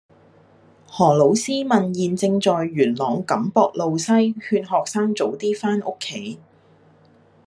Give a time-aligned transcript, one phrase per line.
[0.87, 6.39] 何老師問現正在元朗錦壆路西勸學生早啲返屋企